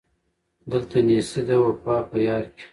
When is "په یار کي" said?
2.09-2.65